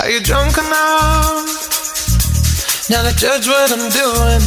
[0.00, 1.46] Are you drunk enough
[2.90, 4.42] now to judge what I'm doing?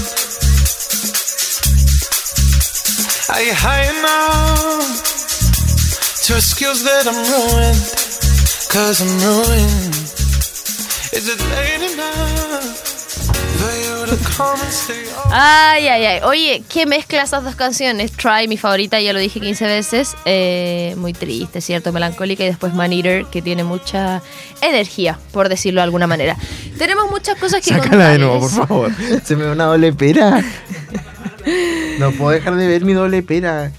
[3.30, 5.04] Are you high enough
[6.26, 7.82] to excuse that I'm ruined?
[8.72, 9.96] Cause I'm ruined.
[11.14, 12.88] Is it late enough?
[15.34, 16.20] Ay, ay, ay.
[16.24, 18.12] Oye, ¿qué mezcla esas dos canciones?
[18.12, 20.16] Try, mi favorita, ya lo dije 15 veces.
[20.26, 21.92] eh, muy triste, ¿cierto?
[21.94, 22.44] Melancólica.
[22.44, 24.22] Y después Man Eater, que tiene mucha
[24.62, 26.38] energía, por decirlo de alguna manera.
[26.78, 28.68] Tenemos muchas cosas que Sácala de nuevo, por contarles.
[28.68, 29.22] favor.
[29.26, 30.44] Se me da una doble pera.
[32.00, 33.72] No puedo dejar de ver mi doble pera.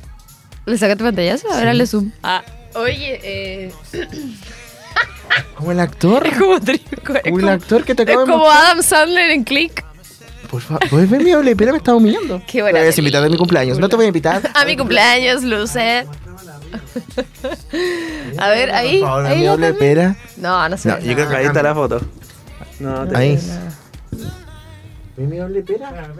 [0.66, 1.50] ¿Le sacaste pantallazo?
[1.52, 2.10] A ver, hazle zoom.
[2.23, 2.42] Ah,
[2.74, 3.73] oye, eh,
[5.56, 6.26] Como el actor.
[6.26, 7.14] es como trico.
[7.14, 8.64] Es Como el como, actor que te es acabo de como mostrar.
[8.66, 9.84] Adam Sandler en Click.
[10.51, 11.73] Por favor, ¿puedes ver mi doble pera?
[11.73, 12.42] Me está humillando.
[12.46, 13.78] Qué buena Me vas a invitar a mi cumpleaños.
[13.78, 14.42] No te voy a invitar.
[14.54, 16.06] A mi cumpleaños, Luce.
[18.38, 18.98] A ver, ahí.
[19.00, 19.94] Por favor, ahí mi la doble también.
[19.94, 20.16] pera.
[20.36, 20.88] No, no sé.
[20.88, 22.00] No, yo creo que Ahí está la foto.
[22.80, 23.38] No, te Ahí.
[25.16, 25.92] ¿Ve mi doble pera?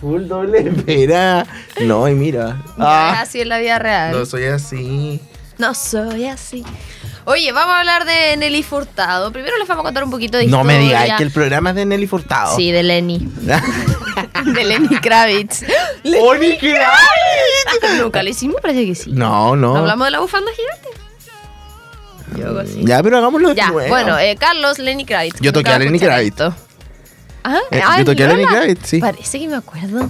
[0.00, 1.46] Full doble pera.
[1.82, 2.60] No, y mira.
[2.76, 4.12] No Ah, es así en la vida real.
[4.12, 5.20] no soy así.
[5.58, 6.64] No soy así.
[7.24, 9.30] Oye, vamos a hablar de Nelly Furtado.
[9.30, 10.78] Primero les vamos a contar un poquito de No historia.
[10.78, 12.56] me digáis que el programa es de Nelly Furtado.
[12.56, 13.28] Sí, de Lenny.
[14.54, 15.62] de Lenny Kravitz.
[16.20, 17.98] ¡Oni Kravitz!
[17.98, 19.10] Nunca lo hicimos, parece que sí.
[19.12, 19.76] No, no.
[19.76, 20.88] ¿Hablamos de la bufanda gigante?
[22.38, 22.80] Yo así.
[22.84, 23.88] Ya, pero hagámoslo de Ya, nuevo.
[23.88, 25.38] bueno, eh, Carlos Lenny Kravitz.
[25.40, 26.40] Yo toqué a Lenny Kravitz.
[27.44, 28.56] Ah, Eh, ah, yo toqué a Lenny Lola.
[28.58, 29.00] Kravitz, sí.
[29.00, 30.08] Parece que me acuerdo.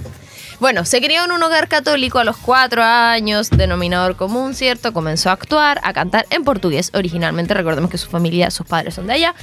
[0.63, 4.93] Bueno, se crió en un hogar católico a los cuatro años, denominador común, ¿cierto?
[4.93, 7.53] Comenzó a actuar, a cantar en portugués originalmente.
[7.53, 9.35] Recordemos que su familia, sus padres son de allá.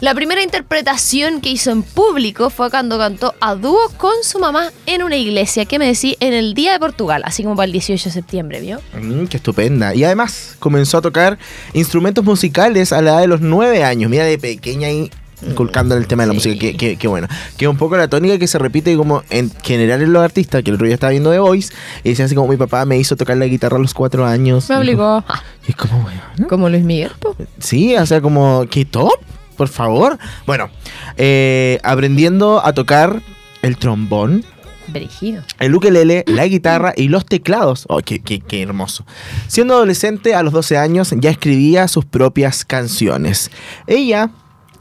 [0.00, 4.72] La primera interpretación que hizo en público fue cuando cantó a dúo con su mamá
[4.86, 7.72] en una iglesia, que me decía, en el Día de Portugal, así como para el
[7.72, 8.80] 18 de septiembre, ¿vio?
[9.00, 9.94] Mm, qué estupenda.
[9.94, 11.38] Y además comenzó a tocar
[11.72, 14.10] instrumentos musicales a la edad de los nueve años.
[14.10, 15.08] Mira, de pequeña y
[15.48, 16.48] inculcando en el tema de la Sí.
[16.50, 16.60] música.
[16.60, 17.28] Qué, qué- qué bueno.
[17.56, 20.62] Que es un poco la tónica que se repite como en general en los artistas.
[20.62, 22.98] Que el otro día estaba viendo The Voice y decía así como mi papá me
[22.98, 24.68] hizo tocar la guitarra a los cuatro años.
[24.68, 25.22] Me obligó.
[25.22, 26.20] como- Y es como, bueno.
[26.48, 27.36] Como Luis Miguel, po.
[27.58, 29.12] Sí, o sea, como, ¿qué top?
[29.56, 30.18] Por favor.
[30.46, 30.68] Bueno,
[31.16, 33.22] eh, aprendiendo a tocar
[33.62, 34.44] el trombón,
[34.88, 35.42] Brígido.
[35.60, 37.86] el ukelele, la guitarra y los teclados.
[37.88, 39.06] Oh, qué, qué- qué hermoso.
[39.46, 43.50] Siendo adolescente, a los 12 años, ya escribía sus propias canciones.
[43.86, 44.30] Ella,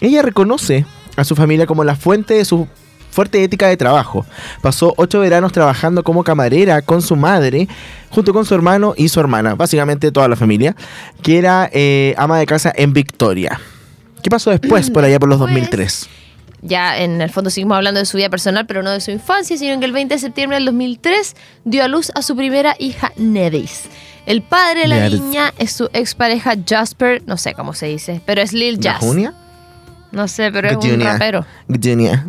[0.07, 2.67] ella reconoce a su familia como la fuente de su
[3.11, 4.25] fuerte ética de trabajo.
[4.61, 7.67] Pasó ocho veranos trabajando como camarera con su madre,
[8.09, 10.75] junto con su hermano y su hermana, básicamente toda la familia,
[11.21, 13.59] que era eh, ama de casa en Victoria.
[14.23, 16.09] ¿Qué pasó después, por allá por los Pues, 2003?
[16.65, 19.57] ya en el fondo seguimos hablando de su vida personal, pero no de su infancia,
[19.57, 21.35] sino que el 20 de septiembre del 2003
[21.65, 23.81] dio a luz a su primera hija, Nedis.
[24.25, 28.41] El padre de la niña es su expareja Jasper, no sé cómo se dice, pero
[28.41, 29.01] es Lil ¿La Jas.
[29.01, 29.33] Junia?
[30.13, 31.45] No sé, pero es un rapero.
[31.67, 32.25] Gdunia.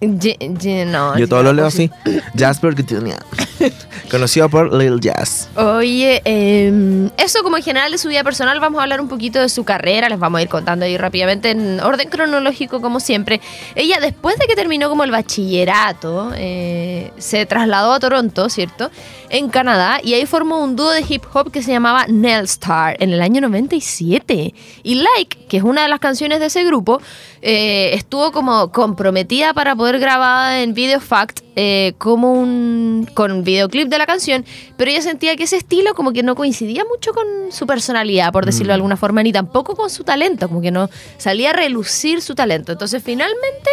[0.00, 1.90] Ye- no, Yo todo lo leo así.
[2.38, 3.16] Jasper Gdunia.
[4.10, 5.48] Conocido por Lil Jazz.
[5.56, 9.40] Oye, eh, eso como en general de su vida personal, vamos a hablar un poquito
[9.40, 13.40] de su carrera, les vamos a ir contando ahí rápidamente en orden cronológico como siempre.
[13.76, 18.90] Ella después de que terminó como el bachillerato, eh, se trasladó a Toronto, ¿cierto?
[19.34, 23.12] En Canadá y ahí formó un dúo de hip hop que se llamaba Nelstar en
[23.12, 24.54] el año 97.
[24.84, 27.00] Y Like, que es una de las canciones de ese grupo,
[27.42, 33.42] eh, estuvo como comprometida para poder grabar en Video Fact eh, como un con un
[33.42, 34.44] videoclip de la canción,
[34.76, 38.46] pero ella sentía que ese estilo como que no coincidía mucho con su personalidad, por
[38.46, 42.22] decirlo de alguna forma, ni tampoco con su talento, como que no salía a relucir
[42.22, 42.70] su talento.
[42.70, 43.68] Entonces finalmente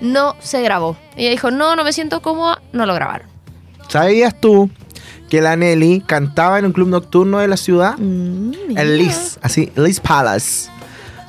[0.00, 0.96] no se grabó.
[1.16, 3.28] Ella dijo, no, no me siento cómoda, no lo grabaron.
[3.88, 4.68] ¿Sabías tú
[5.28, 7.96] que la Nelly cantaba en un club nocturno de la ciudad?
[7.98, 8.52] Mm.
[8.76, 10.70] El Liz, así, Liz Palace.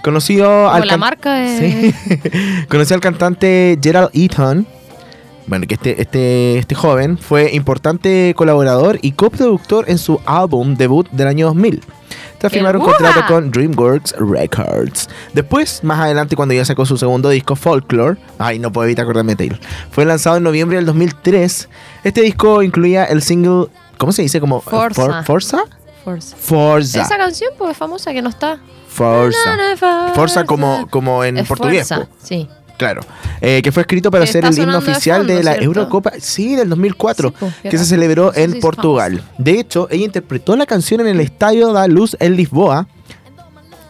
[0.04, 2.22] Conocido al la marca de- Sí.
[2.70, 4.66] Conoció al cantante Gerald Eaton.
[5.48, 11.10] Bueno, que este, este, este joven fue importante colaborador y coproductor en su álbum debut
[11.12, 11.82] del año 2000.
[12.38, 15.10] Tras ¡El firmar un contrato con DreamWorks Records.
[15.34, 19.34] Después, más adelante, cuando ya sacó su segundo disco, Folklore, ay, no puedo evitar acordarme
[19.34, 19.60] de Taylor,
[19.90, 21.68] fue lanzado en noviembre del 2003.
[22.08, 23.68] Este disco incluía el single,
[23.98, 24.40] ¿cómo se dice?
[24.40, 25.02] Como Forza.
[25.02, 25.64] For- Forza.
[26.06, 26.36] Forza.
[26.38, 27.02] Forza.
[27.02, 28.60] Esa canción, pues, famosa que no está.
[28.88, 29.38] Forza.
[29.46, 30.14] Na, na, Forza.
[30.16, 31.88] Forza como, como en Es portugués.
[31.88, 32.12] Forza, po.
[32.24, 32.48] Sí.
[32.78, 33.02] Claro.
[33.42, 35.66] Eh, que fue escrito para Que ser el himno oficial de, la ¿cierto?
[35.66, 36.12] Eurocopa.
[36.20, 37.30] Sí, del 2004.
[37.30, 39.22] Sí, po, qué que se celebró en sí Portugal.
[39.40, 42.88] De hecho, ella interpretó la canción en el Estadio da Luz en Lisboa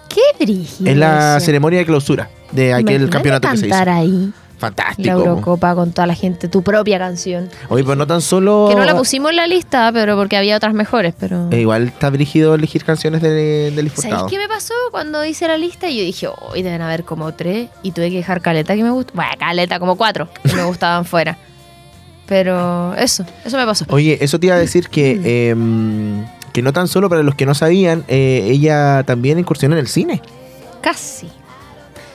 [0.09, 0.89] Qué brígido.
[0.89, 3.75] en la ceremonia de clausura de aquel Imagínate campeonato que se hizo.
[3.89, 4.33] ahí.
[4.57, 5.07] Fantástico.
[5.07, 5.13] La.
[5.13, 7.49] Eurocopa con toda la gente, tu propia canción.
[7.69, 8.67] Oye, pues no tan solo.
[8.69, 11.47] Que no la pusimos en la lista, pero porque había otras mejores, pero...
[11.51, 14.27] eh, igual está brígido elegir canciones de, del ¿Sabéis Furtado.
[14.27, 15.87] qué me pasó cuando hice la lista?
[15.89, 19.11] Yo dije, hoy deben haber como tres y tuve que dejar caleta que me gusta.
[19.15, 21.37] Bueno, caleta, como cuatro que me gustaban fuera.
[22.25, 23.85] Pero eso, eso me pasó.
[23.89, 27.45] Oye, eso te iba a decir que, em, que no tan solo para los que
[27.45, 30.21] no sabían, eh, ella también incursionó en el cine.
[30.81, 31.29] Casi.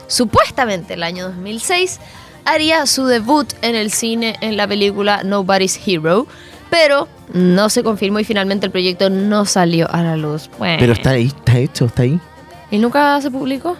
[0.07, 1.99] Supuestamente el año 2006
[2.45, 6.27] haría su debut en el cine en la película Nobody's Hero,
[6.69, 10.49] pero no se confirmó y finalmente el proyecto no salió a la luz.
[10.57, 10.77] Bueno.
[10.79, 12.19] Pero está ahí, está hecho, está ahí.
[12.71, 13.77] ¿Y nunca se publicó?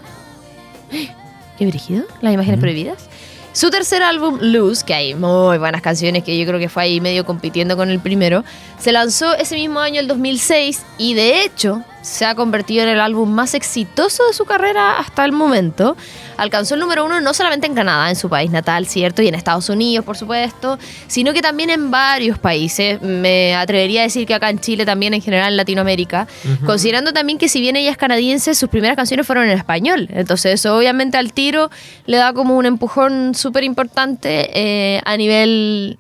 [1.58, 2.06] ¿Qué brígido?
[2.22, 3.10] ¿Las imágenes prohibidas?
[3.54, 7.00] Su tercer álbum, Lose, que hay muy buenas canciones que yo creo que fue ahí
[7.00, 8.44] medio compitiendo con el primero,
[8.80, 13.00] se lanzó ese mismo año, el 2006, y de hecho se ha convertido en el
[13.00, 15.96] álbum más exitoso de su carrera hasta el momento.
[16.36, 19.22] Alcanzó el número uno no solamente en Canadá, en su país natal, ¿cierto?
[19.22, 20.78] Y en Estados Unidos, por supuesto,
[21.08, 23.02] sino que también en varios países.
[23.02, 26.28] Me atrevería a decir que acá en Chile, también en general en Latinoamérica.
[26.66, 30.10] Considerando también que si bien ella es canadiense, sus primeras canciones fueron en español.
[30.12, 31.72] Entonces eso obviamente al tiro
[32.06, 35.98] le da como un empujón súper importante eh, a nivel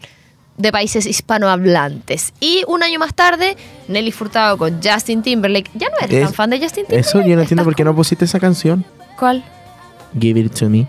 [0.57, 2.33] de países hispanohablantes.
[2.39, 3.57] Y un año más tarde,
[3.87, 5.69] Nelly Furtado con Justin Timberlake.
[5.73, 7.07] ¿Ya no eres Es- tan fan de Justin Timberlake?
[7.07, 8.85] Eso yo no entiendo ¿Estás por qué no pusiste esa canción.
[9.17, 9.43] ¿Cuál?
[10.19, 10.87] Give it to me.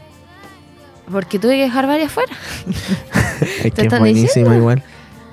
[1.11, 2.33] Porque tuve que dejar varias fuera.
[3.65, 4.83] Es que es buenísima igual.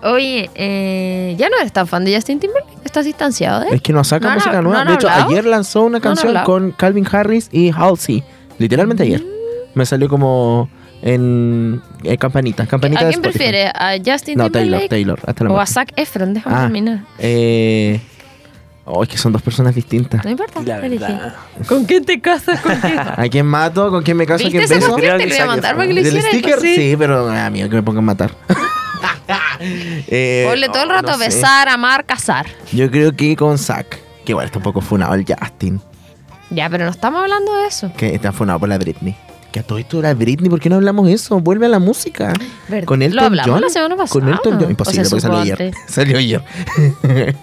[0.04, 2.74] Oye, eh, ¿ya no eres tan fan de Justin Timberlake?
[2.84, 3.74] ¿Estás distanciado de él?
[3.76, 4.84] Es que no saca ¿No han música nueva.
[4.84, 8.24] no de hecho, ayer lanzó una canción con Calvin Harris y Halsey.
[8.58, 9.24] Literalmente ayer.
[9.76, 10.70] Me salió como
[11.02, 12.66] en eh, campanita.
[12.68, 13.38] Campanita ¿A quién Spotify.
[13.38, 13.72] prefieres?
[13.76, 14.90] ¿A Justin No, Taylor, Timberlake?
[14.90, 15.20] Taylor.
[15.26, 15.66] Hasta la ¿O a.
[15.66, 16.34] Zac Efron?
[16.34, 16.62] Déjame Ah.
[16.62, 17.00] terminar.
[17.20, 18.00] Eh,
[18.86, 20.24] oh, es que son dos personas distintas.
[20.24, 20.62] No importa.
[20.64, 21.34] La verdad.
[21.68, 22.60] ¿Con quién te casas?
[22.62, 23.00] ¿Con quién?
[23.18, 23.90] ¿A quién mato?
[23.90, 24.44] ¿Con quién me caso?
[24.44, 24.96] ¿A ¿Viste quién beso?
[24.96, 25.78] Te que lo iba a Zac mandar Efron.
[25.78, 26.32] para que lo ¿Del hicieras.
[26.32, 26.60] sticker?
[26.60, 28.32] pues, Sí, pero a mí que me pongan a matar.
[29.60, 32.48] Eh, Ponle todo el rato no besar, amar, casar.
[32.74, 34.00] Yo creo que con Zack.
[34.26, 35.80] Que igual está un poco funado el Justin.
[36.50, 37.92] Ya, pero no estamos hablando de eso.
[37.96, 39.16] Que está funado por la Britney.
[39.52, 41.40] Que a todo esto la Britney, ¿por qué no hablamos eso?
[41.42, 42.34] Vuelve a la música.
[42.86, 43.62] Con Elton Lo hablamos John.
[43.62, 44.20] la semana pasada.
[44.22, 44.66] Con Elton John.
[44.66, 45.72] ¿O Imposible, porque salió ayer.
[45.88, 46.44] salió ayer.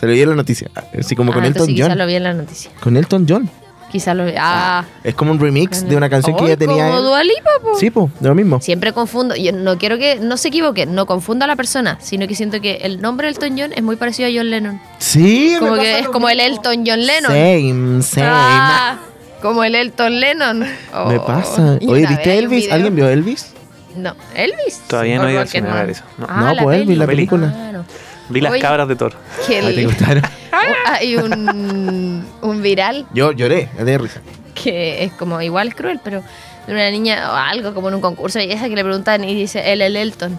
[0.00, 0.70] salió ayer la noticia.
[0.98, 1.96] Así como con Ah, Elton John.
[1.96, 2.70] lo vi en la noticia.
[2.80, 3.48] Con Elton John.
[3.90, 4.32] Quizás lo vi.
[4.36, 4.84] Ah.
[5.04, 6.86] Es como un remix de una canción que ya tenía.
[6.88, 7.04] Como él.
[7.04, 7.78] Dua Lipa, po.
[7.78, 8.60] Sí, pues, de lo mismo.
[8.60, 9.36] Siempre confundo.
[9.36, 10.16] Yo no quiero que.
[10.16, 10.84] No se equivoque.
[10.84, 11.96] No confunda a la persona.
[12.02, 14.80] Sino que siento que el nombre Elton John es muy parecido a John Lennon.
[14.98, 16.40] Sí, Como que es como el.
[16.40, 17.30] Elton John Lennon.
[17.30, 18.26] Same, same.
[18.28, 18.98] Ah,
[19.44, 20.58] como el Elton Lennon.
[20.60, 21.24] Me Oh.
[21.26, 21.76] pasa.
[21.80, 22.72] Y Oye, ¿viste Elvis?
[22.72, 23.52] ¿Alguien vio Elvis?
[23.96, 24.80] No, Elvis.
[24.88, 26.26] Todavía no he ido al cine a ver eso, no.
[26.28, 27.52] Ah, No, pues, Elvis, la película.
[27.52, 27.84] Claro.
[28.30, 28.60] Vi las Oye.
[28.62, 29.12] cabras de Thor.
[29.46, 30.22] ¿Te gustaron?
[30.54, 34.20] Oh, hay un, un viral Yo lloré, de risa.
[34.54, 36.22] que es como igual es cruel, pero
[36.68, 39.34] de una niña o algo como en un concurso y esa que le preguntan y
[39.34, 40.38] dice el el Elton.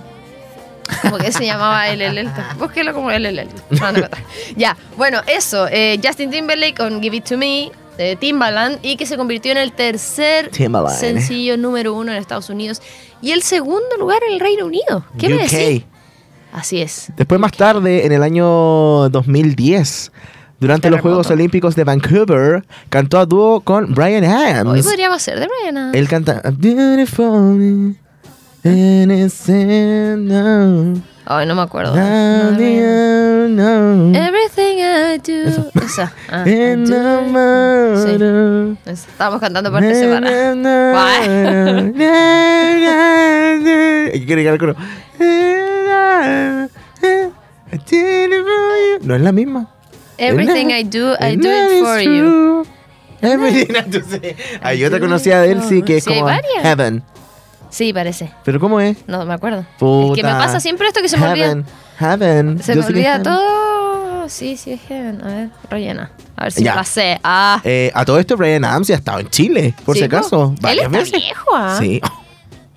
[1.02, 2.46] Como que se llamaba el el Elton.
[2.58, 3.62] Búsquelo como el el Elton.
[3.72, 4.08] No, no, no.
[4.56, 5.68] Ya, bueno, eso.
[5.70, 9.58] eh, Justin Timberlake con Give It To Me, de Timbaland, y que se convirtió en
[9.58, 10.98] el tercer Timbaland.
[10.98, 12.82] sencillo número uno en Estados Unidos
[13.22, 15.06] y el segundo lugar en el Reino Unido.
[15.18, 15.42] ¿Qué me UK.
[15.50, 15.84] decís?
[16.52, 17.12] Así es.
[17.18, 20.12] Después, más tarde, en el año 2010,
[20.60, 21.02] durante los.
[21.02, 24.86] Juegos Olímpicos de Vancouver, cantó a dúo con Brian Hoy Adams.
[24.86, 25.94] podríamos ser de Brian.
[25.94, 27.96] Él canta "I'm Beautiful
[28.64, 30.32] innocent
[31.28, 31.94] Hoy no me acuerdo.
[33.48, 35.72] Now No, the unknown, Everything I do.
[35.84, 36.12] Esa.
[36.30, 37.22] Ah, I do.
[37.32, 38.76] murder.
[38.86, 39.08] Esa.
[39.10, 40.30] Estábamos cantando separadas.
[44.12, 44.76] ¿Qué quiere que el coro?
[49.02, 49.70] No es la misma.
[50.18, 52.66] Everything I do, I do it for you.
[53.22, 54.00] Everything I do.
[54.02, 54.20] sí.
[54.62, 56.32] Hay otra conocida de él, sí, que es Sí, hay como.
[56.62, 57.04] Heaven.
[57.70, 58.32] Sí, parece.
[58.46, 58.98] ¿Pero cómo es?
[59.08, 59.60] No me acuerdo.
[59.60, 60.16] Es Puta.
[60.16, 61.64] que me pasa siempre esto que se me olvida.
[61.98, 62.62] Heaven.
[62.62, 64.28] Se Yo me olvida todo.
[64.30, 65.22] Sí, sí, es Heaven.
[65.24, 66.12] A ver, rellena.
[66.36, 66.72] A ver si Ya.
[66.72, 67.20] me la sé.
[67.24, 67.62] Ah.
[67.64, 70.54] Eh, a todo esto, Brian Adams ya ha estado en Chile, por Sí, si acaso.
[70.56, 71.12] Él Varias está veces.
[71.22, 71.78] viejo, ¿ah?
[71.80, 72.02] Sí.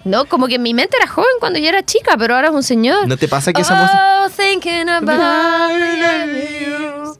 [0.04, 2.54] No, como que en mi mente era joven cuando yo era chica, pero ahora es
[2.54, 3.06] un señor.
[3.08, 4.25] ¿No te pasa que esa música.
[4.25, 7.18] Oh, thinking about you.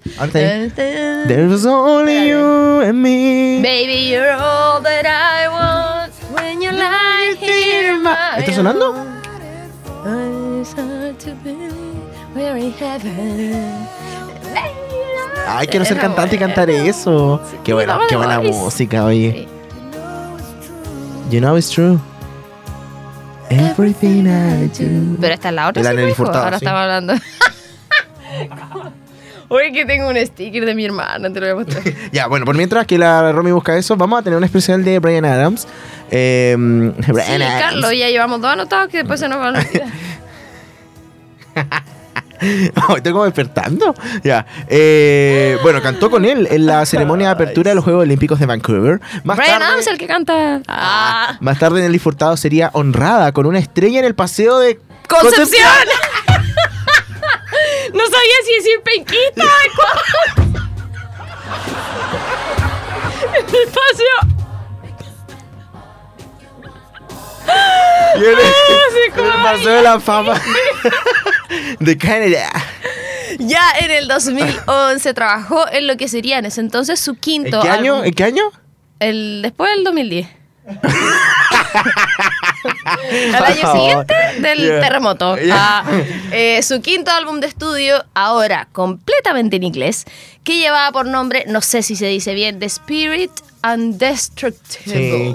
[1.27, 3.61] There's only you and me.
[3.63, 7.97] Baby, you're all that I want when you lie here
[8.39, 8.95] ¿Está sonando?
[10.05, 10.75] arms.
[12.39, 13.87] We're in heaven.
[15.47, 17.41] Ay, quiero ser cantante y cantar eso.
[17.51, 19.33] Sí, Qué buena, qué buena música, oye.
[19.33, 19.49] Sí.
[21.31, 21.99] You know it's true.
[23.51, 25.17] Everything I do.
[25.21, 25.83] Pero esta es la otra.
[25.83, 26.15] La sí, hijo.
[26.15, 26.65] Furtado, Ahora sí.
[26.65, 27.15] estamos hablando.
[29.51, 31.83] Oye, que tengo un sticker de mi hermana, te lo voy a mostrar.
[32.13, 34.99] Ya, bueno, por mientras que la Romy busca eso, vamos a tener un especial de
[34.99, 35.67] Brian Adams.
[36.11, 36.55] Eh,
[37.05, 37.63] Sí, Brian Adams.
[37.63, 39.89] Carlos, ya llevamos dos anotados que después se nos van a olvidar.
[42.97, 43.95] Estoy como despertando.
[44.23, 44.47] Ya.
[44.69, 48.47] Eh, bueno, cantó con él en la ceremonia de apertura de los Juegos Olímpicos de
[48.47, 49.01] Vancouver.
[49.25, 50.61] Más Brian tarde, Adams, el que canta.
[50.69, 51.37] Ah.
[51.41, 55.67] más tarde Nelly Furtado sería honrada con una estrella en el paseo de ¡Concepción!
[57.95, 59.45] no sabía si decir penquita.
[63.39, 64.38] El paseo.
[68.17, 70.41] Y en el, sí, en el paseo de la fama
[71.81, 72.51] de Canadá.
[73.39, 77.61] Ya en el 2011 trabajó en lo que sería en ese entonces su ¿En quinto
[77.61, 77.95] qué año?
[77.95, 78.07] álbum.
[78.09, 78.45] ¿En qué año?
[79.01, 80.27] El, después del 2010.
[83.35, 84.81] Al año siguiente del Yeah.
[84.81, 85.37] terremoto.
[85.37, 85.57] Yeah.
[85.57, 85.85] Ah,
[86.33, 90.05] eh, su quinto álbum de estudio, ahora completamente en inglés,
[90.45, 93.31] que llevaba por nombre, no sé si se dice bien, The Spirit
[93.63, 95.35] Undestructible.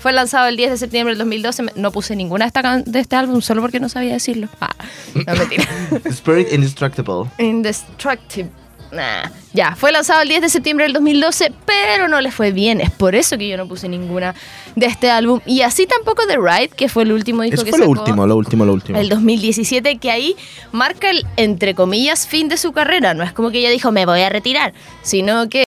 [0.00, 1.62] Fue lanzado el 10 de septiembre del 2012.
[1.62, 4.48] Me- No puse ninguna de, esta can- de este álbum solo porque no sabía decirlo.
[4.60, 4.74] Ah,
[5.14, 5.64] no, mentira.
[6.06, 7.30] Spirit Indestructible.
[7.38, 8.50] Indestructible.
[8.92, 9.30] Nah.
[9.52, 12.80] Ya, fue lanzado el 10 de septiembre del 2012, pero no le fue bien.
[12.80, 14.34] Es por eso que yo no puse ninguna
[14.74, 15.40] de este álbum.
[15.46, 18.26] Y así tampoco The Ride, que fue el último disco Eso que fue lo último,
[18.26, 18.98] lo último, lo último.
[18.98, 20.34] El 2017, que ahí
[20.72, 23.14] marca el, entre comillas, fin de su carrera.
[23.14, 25.64] No es como que ella dijo, me voy a retirar, sino que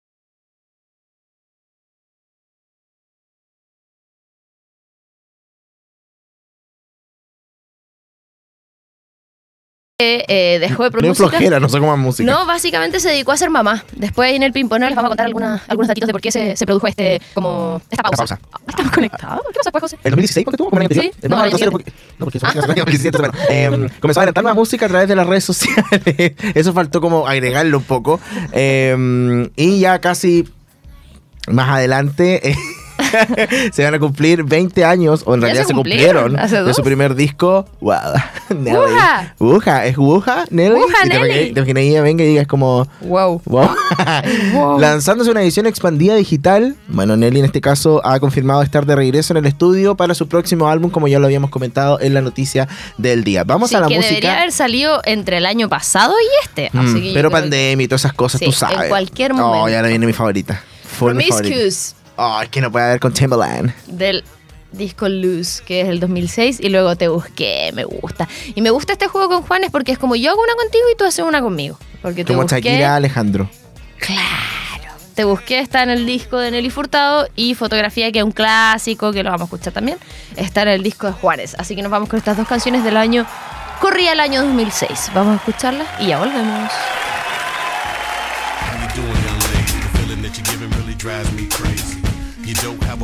[10.29, 11.29] eh, dejó de producir.
[11.29, 12.31] flojera, no sé cómo más música.
[12.31, 13.85] No, básicamente se dedicó a ser mamá.
[13.93, 16.57] Después en el ping-pong les vamos a contar algunas, algunos datitos de por qué se,
[16.57, 18.25] se produjo este, como, esta pausa.
[18.25, 18.49] Esta pausa.
[18.53, 19.43] Ah, ¿Estamos conectados?
[19.53, 19.97] ¿Qué pasa, pues, José?
[20.05, 20.71] ¿El 2016 porque tuvo?
[20.71, 21.13] ¿Como el año Sí.
[21.23, 23.35] No, No, el porque, no, porque eso fue en el 2017, bueno.
[23.53, 26.33] Eh, comenzó a adelantar más música a través de las redes sociales.
[26.55, 28.21] Eso faltó como agregarlo un poco.
[28.53, 30.49] Eh, y ya casi
[31.49, 32.57] más adelante eh,
[33.73, 36.63] se van a cumplir 20 años, o en Ya realidad se se cumplieron, cumplieron, hace
[36.63, 37.67] de su primer disco.
[37.81, 37.97] Wow.
[38.57, 38.77] Nelly.
[38.77, 39.35] Wuja.
[39.39, 40.75] Wuja, es Wuja, Nelly.
[40.75, 41.53] Wuja, Nelly.
[41.53, 42.87] Te imaginas ella venga y digas como...
[43.03, 43.41] Wow.
[43.45, 43.69] Wow.
[44.53, 44.79] Wow.
[44.81, 49.33] Lanzándose una edición expandida digital, bueno, Nelly en este caso ha confirmado estar de regreso
[49.33, 52.69] en el estudio para su próximo álbum, como ya lo habíamos comentado en la noticia
[52.99, 53.45] del día.
[53.45, 54.37] Vamos Sí, a la que debería música.
[54.39, 56.71] haber salido entre el año pasado y este.
[56.73, 58.79] Mm, así que pero pandemia y todas esas cosas, Sí, tú sabes.
[58.83, 59.69] en cualquier Oh, momento.
[59.71, 60.63] y ahora viene mi favorita.
[60.85, 61.57] Fue mi favorita.
[62.17, 63.73] Promiscuous Oh, es que no puede haber con Timbaland.
[63.87, 64.25] del
[64.73, 68.29] disco Luz, que es el 2006, y luego te busqué, me gusta.
[68.55, 70.97] Y me gusta este juego con Juanes porque es como yo hago una contigo y
[70.97, 71.79] tú haces una conmigo.
[72.01, 73.49] Porque te Como busqué, Shakira Alejandro.
[73.99, 74.23] Claro.
[75.15, 79.13] Te busqué, está en el disco de Nelly Furtado y Fotografía, que es un clásico,
[79.13, 79.99] que lo vamos a escuchar también,
[80.37, 81.55] está en el disco de Juárez.
[81.59, 83.27] Así que nos vamos con estas dos canciones del año,
[83.81, 85.11] corría el año 2006.
[85.15, 86.73] Vamos a escucharlas y ya volvemos.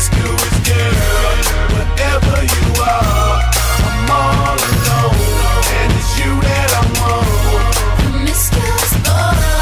[0.00, 0.94] Promiscuous girl,
[1.76, 3.40] whatever you are,
[3.84, 5.20] I'm all alone,
[5.76, 7.76] and it's you that I want.
[8.00, 9.50] Promiscuous boy, oh.
[9.52, 9.59] you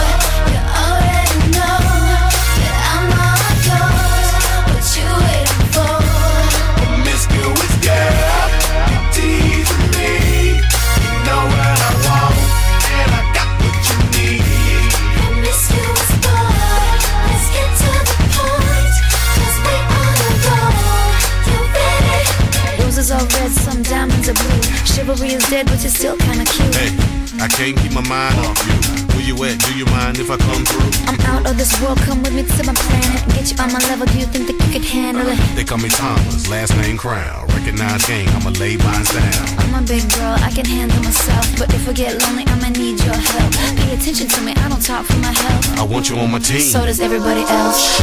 [25.51, 26.75] dead, but you're still kinda cute.
[26.75, 26.93] Hey,
[27.41, 28.75] I can't keep my mind off you.
[29.15, 29.59] Where you at?
[29.59, 30.91] Do you mind if I come through?
[31.09, 33.23] I'm out of this world, come with me to my planet.
[33.35, 35.39] Get you on my level, do you think that you could handle it?
[35.57, 37.48] They call me Thomas, last name Crown.
[37.69, 39.45] Recognize game, I'ma lay mines down.
[39.61, 41.45] I'm a big girl, I can handle myself.
[41.59, 43.53] But if I get lonely, I'ma need your help.
[43.77, 45.79] Pay attention to me, I don't talk for my health.
[45.79, 46.63] I want you on my team.
[46.63, 48.01] So does everybody else.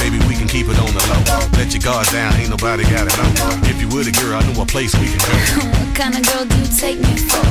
[0.00, 1.44] Baby, we can keep it on the low.
[1.60, 3.60] Let your guard down, ain't nobody got it on.
[3.68, 5.36] If you were the girl, I know a place we can go.
[5.76, 7.44] What kind of girl do you take me for?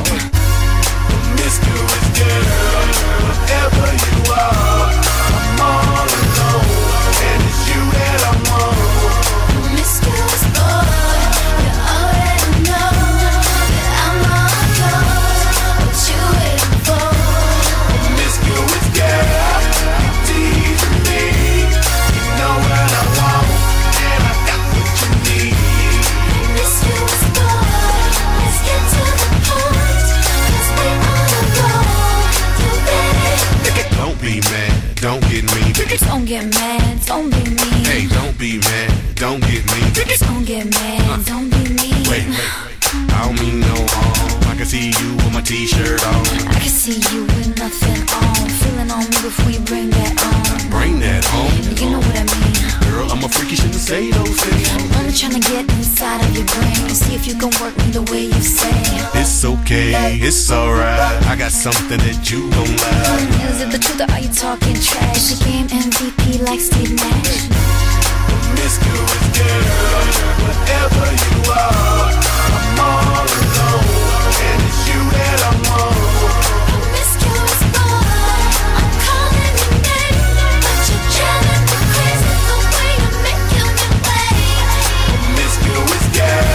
[1.13, 2.89] Promiscuous girl,
[3.21, 4.97] whatever you are,
[5.29, 6.73] I'm all alone,
[7.21, 8.81] and it's you that I want.
[9.53, 11.10] Promiscuous boy,
[35.81, 37.85] Don't get mad, don't be mean.
[37.85, 39.81] Hey, don't be mad, don't get me.
[40.19, 42.03] Don't get mad, don't be mean.
[42.07, 42.70] Wait, wait, wait.
[42.91, 44.51] I don't mean no harm.
[44.51, 46.25] I can see you with my t-shirt on.
[46.51, 48.49] I can see you with nothing on.
[48.61, 50.69] Feeling on me before you bring that on.
[50.69, 51.55] Bring that home.
[51.79, 52.91] You know what I mean.
[52.91, 54.67] Girl, I'm a freaky, shouldn't say those things.
[54.97, 58.03] Only trying to get inside of your brain see if you can work me the
[58.11, 58.75] way you say.
[59.15, 60.99] It's okay, it's alright.
[61.27, 63.51] I got something that you don't like.
[63.51, 65.31] Is it the truth or are you talking trash?
[65.31, 67.90] The game MVP like Steve Nash?
[68.31, 70.07] Promiscuous girl,
[70.43, 72.15] whatever you are,
[72.55, 73.83] I'm all alone,
[74.47, 75.99] and it's you that I want.
[76.71, 78.39] Promiscuous boy,
[78.79, 80.15] I'm calling your name,
[80.63, 82.31] but you're driving me crazy.
[82.47, 84.63] The way you're making me wait.
[85.11, 86.50] Promiscuous girl,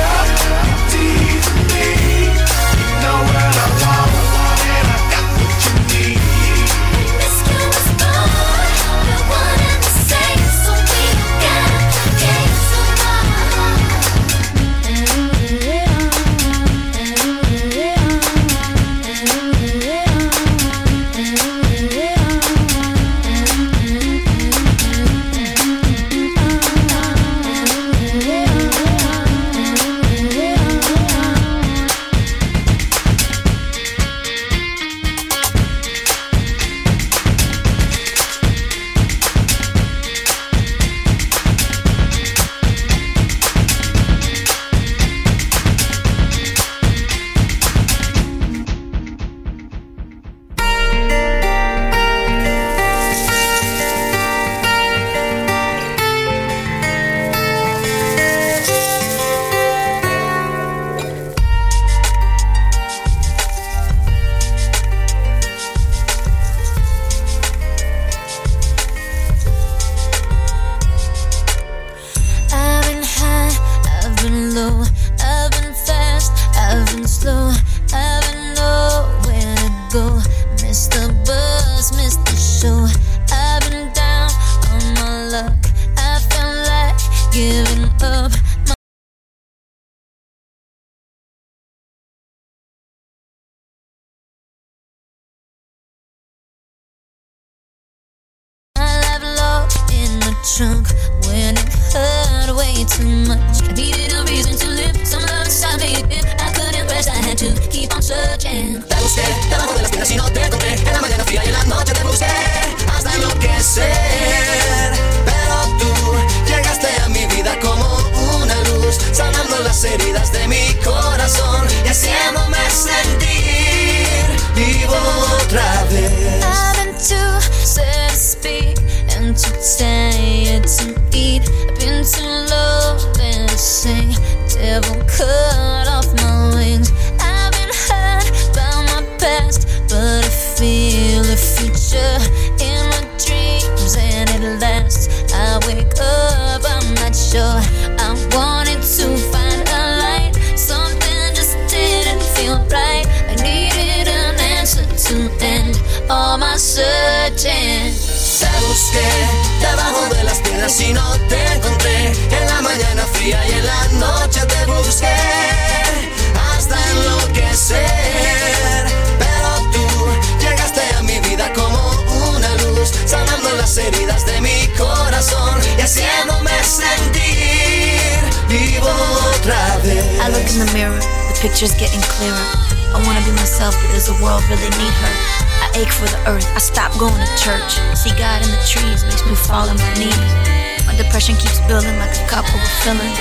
[175.96, 178.88] haciéndome sentir vivo
[179.34, 180.04] otra vez.
[180.20, 182.46] I look in the mirror, the picture's getting clearer.
[182.94, 185.14] I wanna be myself, but does the world really need her?
[185.62, 187.80] I ache for the earth, I stop going to church.
[187.96, 190.75] See God in the trees makes me fall on my knees.
[190.86, 193.14] My depression keeps building like a cup overfilling.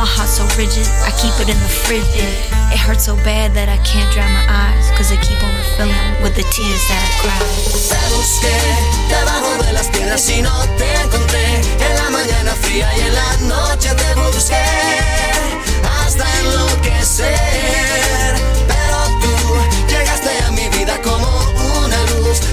[0.00, 2.08] My heart's so rigid, I keep it in the fridge.
[2.72, 6.22] It hurts so bad that I can't dry my eyes, cause they keep on refilling
[6.24, 7.36] with the tears that I cry.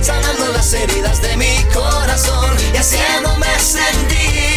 [0.01, 4.56] Sanando las heridas de mi corazón y haciéndome sentir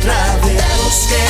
[0.00, 0.56] otra vez.
[0.56, 1.26] Te busqué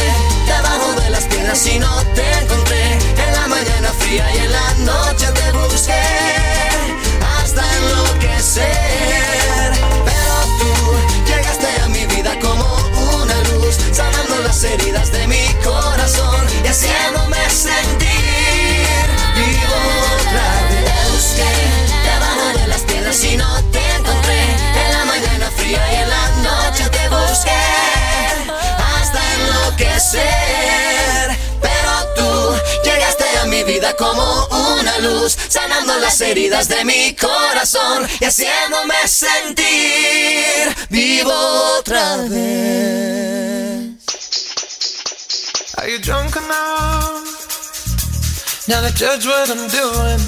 [0.47, 2.99] debajo de las piedras y no te encontré.
[3.27, 6.03] En la mañana fría y en la noche te busqué
[7.37, 8.67] hasta enloquecer.
[10.05, 10.71] Pero tú
[11.27, 12.65] llegaste a mi vida como
[13.23, 15.80] una luz, sanando las heridas de mi corazón.
[38.21, 39.65] Y haciéndome sentir
[40.91, 41.33] vivo
[41.79, 43.91] otra vez.
[45.77, 47.25] Are you drunk enough
[48.69, 50.21] now to judge what I'm doing?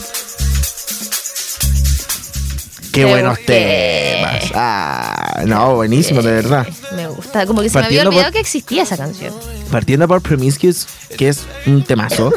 [2.92, 4.50] Qué buenos temas.
[4.54, 6.66] Ah, no, buenísimo, de verdad.
[6.94, 9.34] Me gusta, como que se me había Partiendo por- olvidado que existía esa canción.
[9.70, 10.86] Partiendo por Promiscuous,
[11.16, 12.30] que es un temazo.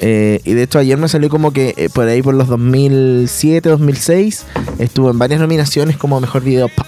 [0.00, 3.68] Eh, y de hecho ayer me salió como que eh, por ahí por los 2007,
[3.68, 4.46] 2006,
[4.78, 6.86] estuvo en varias nominaciones como mejor video pop.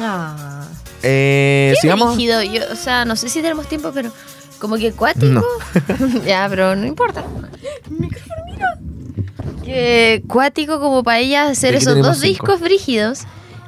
[0.00, 0.64] Ah.
[1.02, 2.18] Eh, Qué sigamos.
[2.18, 2.38] yo,
[2.72, 4.10] o sea, no sé si tenemos tiempo, pero
[4.58, 5.26] como que cuático.
[5.26, 5.42] No.
[6.26, 7.24] ya, pero no importa.
[7.90, 8.78] Micrófono, mira.
[9.64, 12.26] Que cuático como para ella hacer esos dos cinco.
[12.46, 13.20] discos brígidos.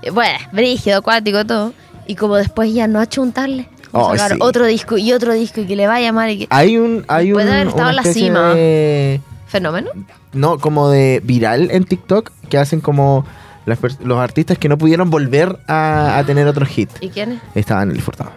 [0.02, 1.72] Eh, Bueno, brígido, cuático, todo.
[2.06, 3.68] Y como después ya no achuntarle.
[4.00, 4.38] Oh, sacar sí.
[4.40, 6.46] otro disco y otro disco y que le vaya mal y que...
[6.50, 8.54] Hay un, hay un, haber estado una en la especie cima.
[8.54, 9.90] de- Fenómeno.
[10.32, 13.24] no, como de viral en TikTok que hacen como
[13.64, 16.90] las los artistas que no pudieron volver a, a tener otro hit.
[17.00, 17.40] ¿Y quién es?
[17.54, 18.30] Estaban en el Furtado.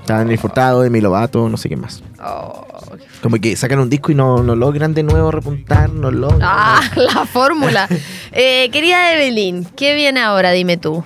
[0.00, 2.02] Estaban en el Furtado, Demi Lovato, no sé qué más.
[2.24, 2.64] Oh,
[2.96, 6.40] qué Como que sacan un disco y no, no logran de nuevo repuntar, no logran.
[6.44, 7.88] Ah, la fórmula.
[8.38, 10.50] Eh, querida Evelyn, ¿qué viene ahora?
[10.50, 11.02] Dime tú.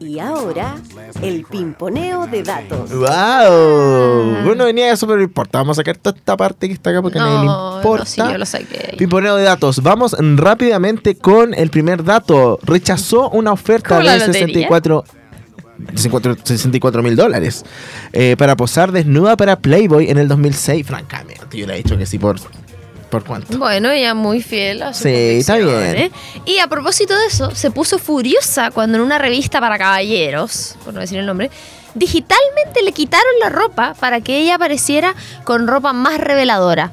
[0.00, 0.76] Y ahora,
[1.20, 2.90] el pimponeo de datos.
[2.90, 4.44] ¡Wow!
[4.46, 5.58] Bueno, venía eso, pero no importa.
[5.58, 8.04] Vamos a sacar toda esta parte que está acá porque a nadie le No, importa.
[8.04, 8.94] no, sí, yo lo saqué.
[8.96, 9.82] Pimponeo de datos.
[9.82, 12.58] Vamos rápidamente con el primer dato.
[12.62, 14.32] Rechazó una oferta de lotería.
[14.32, 15.04] 64
[16.44, 17.64] 64 mil dólares
[18.12, 20.86] eh, para posar desnuda para Playboy en el 2006.
[20.86, 22.36] Francamente, yo le he dicho que sí por,
[23.10, 23.58] por cuánto.
[23.58, 25.08] Bueno, ella muy fiel a sus Sí,
[25.40, 25.68] está bien.
[25.68, 26.12] convicciones.
[26.46, 30.94] Y a propósito de eso, se puso furiosa cuando en una revista para caballeros, por
[30.94, 31.50] no decir el nombre,
[31.94, 36.92] digitalmente le quitaron la ropa para que ella apareciera con ropa más reveladora.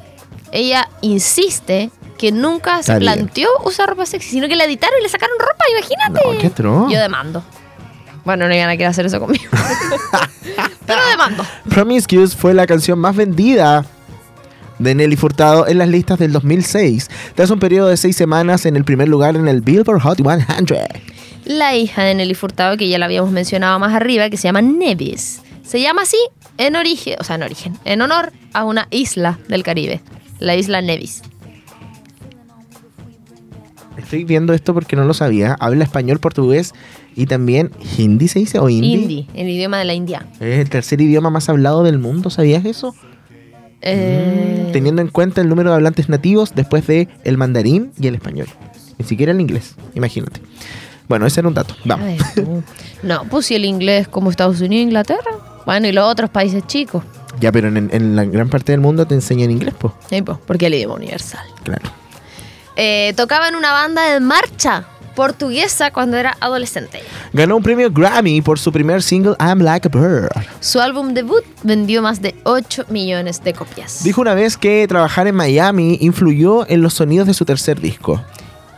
[0.51, 3.13] Ella insiste que nunca se Está bien.
[3.13, 6.21] planteó usar ropa sexy, sino que la editaron y le sacaron ropa, imagínate.
[6.25, 6.91] No, qué atroz.
[6.91, 7.43] Yo demando.
[8.25, 9.45] Bueno, no iban a querer hacer eso conmigo.
[10.85, 11.45] Pero demando.
[11.69, 13.85] Promiscuous fue la canción más vendida
[14.79, 18.75] de Nelly Furtado en las listas del 2006, tras un periodo de seis semanas en
[18.75, 20.45] el primer lugar en el Billboard Hot 100.
[21.45, 24.61] La hija de Nelly Furtado, que ya la habíamos mencionado más arriba, que se llama
[24.61, 25.41] Nevis.
[25.63, 26.17] Se llama así
[26.57, 30.01] en origen, o sea, en origen, en honor a una isla del Caribe,
[30.39, 31.21] la isla Nevis.
[33.97, 35.57] Estoy viendo esto porque no lo sabía.
[35.59, 36.73] Habla español, portugués
[37.15, 38.59] y también hindi, ¿se dice?
[38.59, 38.93] ¿O hindi?
[38.93, 40.25] Hindi, el idioma de la India.
[40.39, 42.95] Es el tercer idioma más hablado del mundo, ¿sabías eso?
[43.81, 48.15] Eh, Teniendo en cuenta el número de hablantes nativos después de el mandarín y el
[48.15, 48.47] español.
[48.97, 50.41] Ni siquiera el inglés, imagínate.
[51.07, 51.75] Bueno, ese era un dato.
[51.85, 52.19] Vamos.
[53.03, 55.31] No, pues si el inglés como Estados Unidos e Inglaterra.
[55.65, 57.03] Bueno, y los otros países chicos.
[57.39, 59.93] Ya, pero en, en la gran parte del mundo te enseñan inglés, pues.
[60.09, 61.45] Sí, pues, porque es el idioma universal.
[61.63, 61.89] Claro.
[62.75, 64.85] Eh, tocaba en una banda de marcha
[65.17, 67.01] portuguesa cuando era adolescente.
[67.33, 70.29] Ganó un premio Grammy por su primer single I'm Like a Bird.
[70.59, 74.03] Su álbum debut vendió más de 8 millones de copias.
[74.03, 78.23] Dijo una vez que trabajar en Miami influyó en los sonidos de su tercer disco.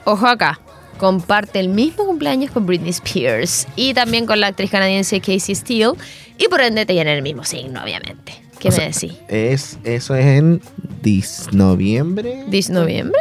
[0.05, 0.61] Ojo acá,
[0.97, 5.91] comparte el mismo cumpleaños con Britney Spears y también con la actriz canadiense Casey Steele
[6.37, 8.31] y por ende tienen el mismo signo, obviamente.
[8.59, 9.13] ¿Qué O me sea, decís?
[9.27, 10.61] Es, eso es en
[11.03, 12.45] dis- noviembre.
[12.49, 13.19] ¿10 noviembre?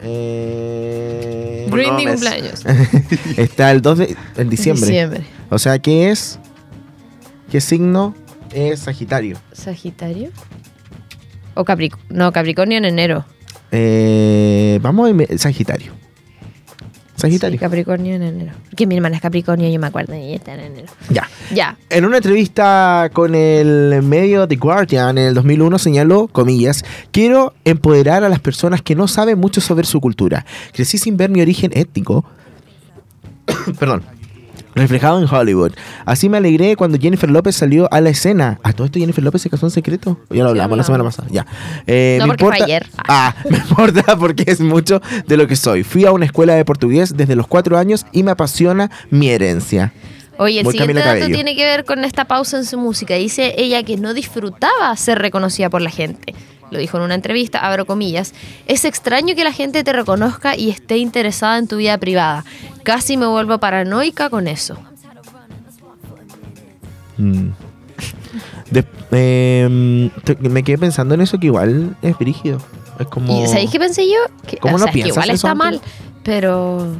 [0.00, 2.20] Eh, Britney no, mes.
[2.20, 2.64] cumpleaños.
[3.36, 4.86] Está el 2 de en diciembre.
[4.86, 5.22] Diciembre.
[5.50, 6.38] O sea, ¿qué es?
[7.50, 8.14] ¿Qué signo
[8.52, 9.38] es Sagitario?
[9.52, 10.30] ¿Sagitario?
[11.54, 12.06] ¿O Capricornio?
[12.10, 13.24] No, Capricornio en enero.
[13.72, 15.92] Eh, vamos a Sagitario.
[17.18, 17.58] Sagitario.
[17.58, 18.52] Sí, Capricornio en enero.
[18.70, 20.86] Porque mi hermana es Capricornio, yo me acuerdo, y está en enero.
[21.10, 21.28] ya.
[21.52, 21.76] Ya.
[21.90, 28.22] En una entrevista con el medio The Guardian en el 2001 señaló, comillas, quiero empoderar
[28.22, 30.46] a las personas que no saben mucho sobre su cultura.
[30.72, 32.24] Crecí sin ver mi origen étnico.
[33.78, 34.17] Perdón.
[34.78, 35.72] Reflejado en Hollywood.
[36.04, 38.58] Así me alegré cuando Jennifer López salió a la escena.
[38.62, 40.18] ¿A todo esto Jennifer López se casó en secreto?
[40.30, 41.28] Ya lo hablamos la semana pasada.
[41.30, 41.46] Ya.
[41.86, 42.86] Eh, No, me porque fue importa- ayer.
[42.96, 45.82] Ah, me importa porque es mucho de lo que soy.
[45.84, 49.92] Fui a una escuela de portugués desde los cuatro años y me apasiona mi herencia.
[50.40, 53.14] Oye, el Voy siguiente dato tiene que ver con esta pausa en su música.
[53.14, 56.32] Dice ella que no disfrutaba ser reconocida por la gente.
[56.70, 58.34] Lo dijo en una entrevista, abro comillas.
[58.66, 62.44] Es extraño que la gente te reconozca y esté interesada en tu vida privada.
[62.82, 64.76] Casi me vuelvo paranoica con eso.
[67.16, 67.48] Mm.
[68.70, 72.58] De- em, me quedé pensando en eso que igual es brígido.
[72.98, 73.42] Es como.
[73.42, 74.18] ¿Y sabéis qué pensé yo?
[74.46, 75.80] Que, ¿Cómo o no sea, es que piensas igual está mal,
[76.22, 76.96] pero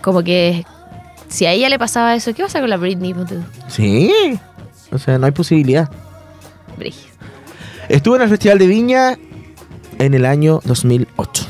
[0.00, 0.64] como que
[1.28, 3.14] si a ella le pasaba eso, ¿qué pasa con la Britney?
[3.68, 4.10] Sí.
[4.92, 5.90] O sea, no hay posibilidad.
[6.78, 7.15] Brígido.
[7.88, 9.18] Estuvo en el Festival de Viña
[9.98, 11.46] en el año 2008.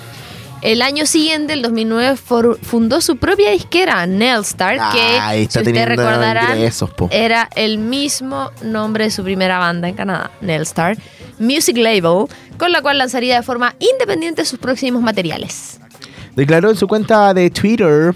[0.63, 5.87] El año siguiente, el 2009, for- fundó su propia disquera, Nelstar, que, está si ustedes
[5.87, 10.97] recordarán, ingresos, era el mismo nombre de su primera banda en Canadá, Nelstar,
[11.39, 12.27] Music Label,
[12.59, 15.79] con la cual lanzaría de forma independiente sus próximos materiales.
[16.35, 18.15] Declaró en su cuenta de Twitter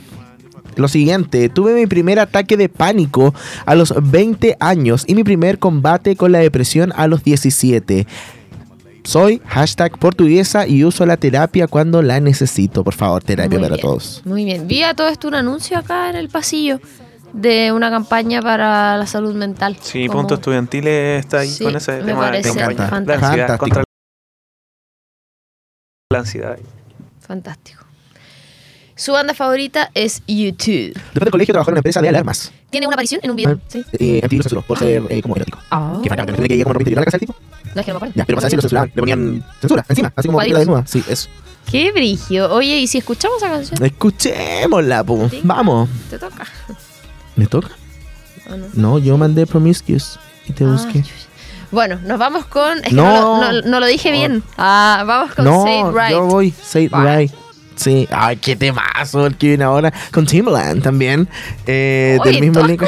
[0.76, 3.35] lo siguiente, tuve mi primer ataque de pánico
[3.66, 8.06] a los 20 años y mi primer combate con la depresión a los 17.
[9.02, 12.85] Soy hashtag portuguesa y uso la terapia cuando la necesito.
[12.85, 14.22] Por favor, terapia Muy para bien, todos.
[14.24, 14.68] Muy bien.
[14.68, 16.80] Vi a todo esto un anuncio acá en el pasillo
[17.33, 19.76] de una campaña para la salud mental.
[19.80, 22.78] Sí, Punto Estudiantil está ahí Sí, con ese me tema de parece campaña.
[22.78, 23.26] La fantástico.
[23.26, 23.59] ansiedad, Fantástico.
[23.59, 23.85] contra
[26.12, 26.59] la ansiedad.
[27.20, 27.85] Fantástico.
[29.00, 30.92] Su banda favorita es YouTube.
[30.92, 32.52] Después del colegio trabajó en una empresa de alarmas.
[32.68, 33.58] ¿Tiene una aparición en un video?
[33.58, 33.64] Ah.
[33.68, 33.82] Sí.
[33.94, 35.58] Eh, MTV lo censuró por ser eh, como erótico.
[35.70, 35.98] Ah.
[36.02, 37.34] Qué bacán, que llegué como interior a la casa del tipo.
[37.74, 38.14] No es que no me acuerdo.
[38.14, 38.92] Ya, pero pasa si lo censuraban.
[38.94, 40.84] Le ponían censura encima, así como la desnuda.
[40.86, 41.30] Sí, eso.
[41.70, 42.52] Qué brigio.
[42.52, 43.82] Oye, ¿y si escuchamos esa canción?
[43.82, 45.28] Escuchémosla, po.
[45.30, 45.40] Sí.
[45.44, 45.88] Vamos.
[46.10, 46.46] Te toca.
[47.36, 47.68] ¿Me toca?
[48.50, 48.66] ¿O no?
[48.74, 51.04] No, yo mandé Promiscuous y te Ah, busqué.
[51.70, 52.78] bueno, nos vamos con.
[52.78, 53.40] Es que No.
[53.40, 54.42] no, lo- no- no lo dije bien.
[54.58, 56.10] Ah, vamos con No, Say It Right.
[56.10, 56.50] yo voy.
[56.62, 57.32] Say it right.
[57.81, 61.27] Sí, ay, qué temazo el que viene ahora con Timbaland también.
[61.66, 62.85] eh, del, mismo disco,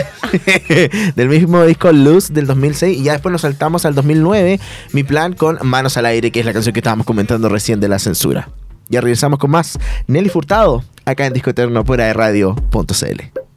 [1.17, 2.99] del mismo disco Luz del 2006.
[2.99, 4.61] Y ya después nos saltamos al 2009.
[4.93, 7.89] Mi plan con Manos al Aire, que es la canción que estábamos comentando recién de
[7.89, 8.51] la censura.
[8.91, 9.79] Ya regresamos con más.
[10.09, 13.52] Nelly Furtado, acá en Disco Eterno, fuera de radio.cl.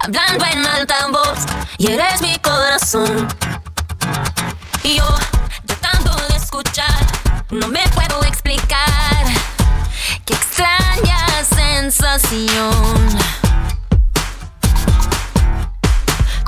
[0.00, 1.38] hablando en alta voz,
[1.78, 3.28] y eres mi corazón.
[4.84, 5.18] Y yo,
[5.64, 6.94] de tanto de escuchar,
[7.50, 9.24] no me puedo explicar
[10.24, 13.18] qué extraña sensación.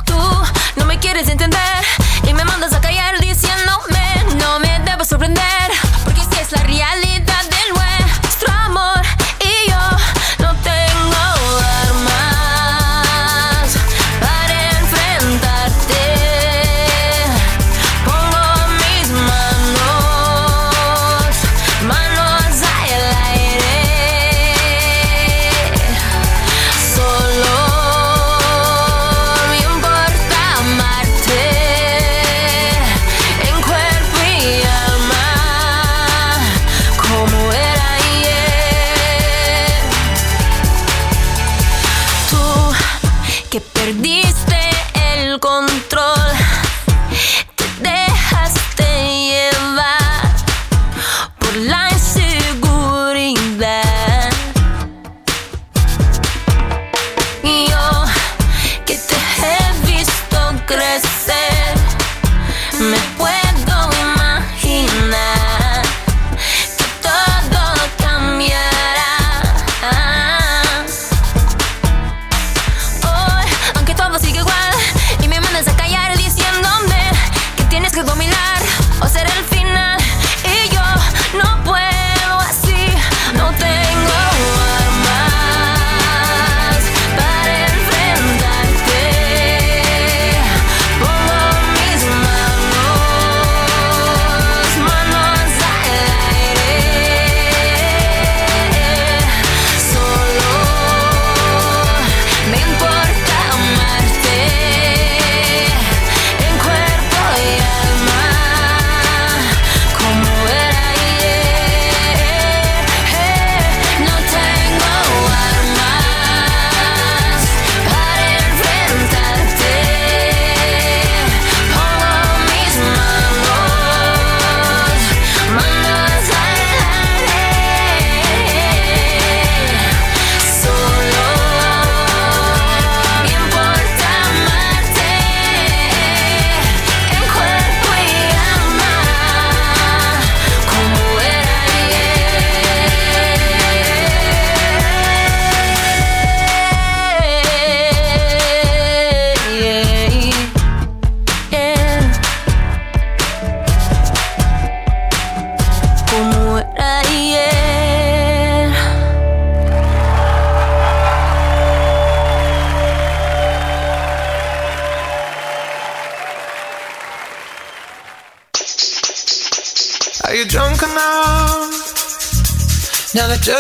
[0.05, 0.45] Tú
[0.77, 1.85] no me quieres entender
[2.29, 5.71] y me mandas a callar diciéndome no me debo sorprender
[6.05, 7.16] porque si es la realidad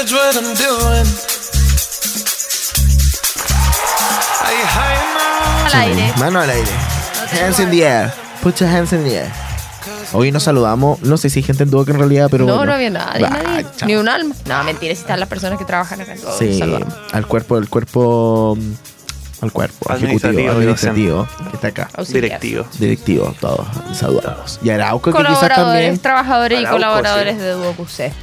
[0.06, 1.06] judge what I'm doing?
[4.42, 5.74] Are you high enough?
[5.74, 6.12] Al aire.
[6.18, 6.70] Mano al aire.
[6.70, 8.12] No Hands in the air.
[8.42, 9.32] Put your hands in the air.
[10.12, 11.00] Hoy nos saludamos.
[11.02, 12.46] No sé si hay gente en Duoc en realidad, pero.
[12.46, 12.66] no, bueno.
[12.70, 13.66] no había nadie, Ah, nadie.
[13.86, 14.34] Ni un alma.
[14.46, 16.38] No, mentira, si están las personas que trabajan acá en todo.
[16.38, 16.94] Sí, Saludamos.
[17.12, 18.56] al cuerpo, el cuerpo.
[19.46, 21.88] Al cuerpo, Administrativo ejecutivo, administrativo, que está acá.
[21.94, 22.22] Auxiliar.
[22.40, 22.66] Directivo.
[22.78, 24.58] Directivo, todos saludamos.
[24.62, 25.98] Y Arauco, que quizás Colaboradores, también.
[25.98, 27.40] trabajadores y colaboradores sí.
[27.42, 27.76] de Duoc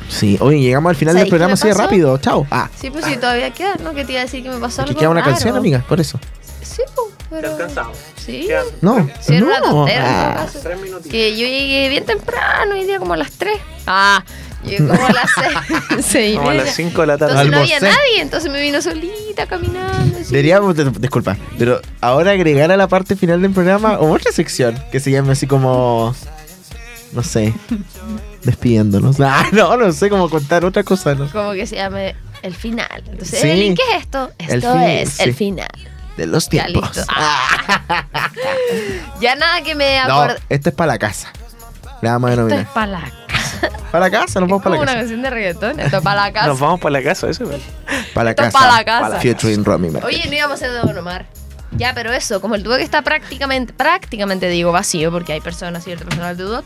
[0.10, 2.18] Sí, oye, llegamos al final del ¿Sabéis qué programa así de rápido.
[2.20, 2.48] Chao.
[2.52, 3.94] Ah, Sí, pues sí, todavía queda, ¿no?
[3.94, 5.32] Que te iba a decir que me pasó algo queda una raro.
[5.32, 6.20] canción, amiga, por eso.
[6.62, 7.58] Sí, pues, pero...
[7.58, 7.92] cansado?
[8.18, 8.48] Sí.
[8.82, 9.70] No, Sí, era una no.
[9.70, 10.48] tontera, Ah.
[11.10, 13.58] Que yo llegué bien temprano, hoy día como a las 3.
[13.88, 14.24] Ah,
[14.64, 16.06] llegué como a las 6.
[16.06, 17.32] seis y Como a las 5 de la tarde.
[17.34, 17.98] Entonces no había Almorcé.
[17.98, 20.18] nadie, entonces me vino solita caminando.
[20.20, 20.32] así.
[20.32, 25.00] Deberíamos, de- disculpa, pero ahora agregar a la parte final del programa otra sección que
[25.00, 26.16] se llame así como.
[27.12, 27.54] No sé.
[28.44, 29.20] Despidiéndonos.
[29.22, 31.16] Ah, no, no sé cómo contar otra cosa.
[31.16, 31.30] ¿no?
[31.32, 33.04] Como que se llame el final.
[33.08, 33.48] Entonces, Sí.
[33.48, 34.32] Evelyn, ¿qué es esto?
[34.38, 35.24] El Esto fin- es sí.
[35.24, 35.70] el final.
[36.18, 36.96] De los Ya tiempos.
[36.98, 37.12] listo.
[37.16, 38.06] Ah.
[39.22, 41.32] ya nada que me No, esto es para la casa.
[42.02, 42.74] Le vamos a Esto es denominar.
[42.74, 43.23] para la casa.
[43.92, 45.00] Para la casa, nos vamos para la una casa.
[45.02, 45.80] canción de reggaetón.
[45.80, 46.48] Esto es para la casa.
[46.48, 47.46] Nos vamos para la casa, eso.
[47.46, 47.60] güey.
[48.14, 48.60] Para la casa.
[48.60, 49.20] para la casa.
[49.20, 50.16] Featuring Romy Martínez.
[50.20, 51.26] Oye, no íbamos a hacer de Don Omar.
[51.78, 56.06] Ya, pero eso, como el Duoc está prácticamente, prácticamente digo vacío, porque hay personas, cierto
[56.06, 56.66] personal de Duoc,